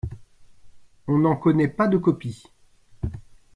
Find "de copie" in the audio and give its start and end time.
1.87-2.43